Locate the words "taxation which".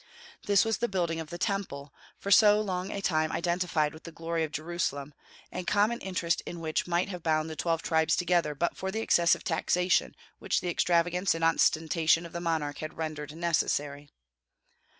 9.43-10.59